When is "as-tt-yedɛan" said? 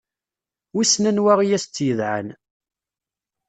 1.57-2.27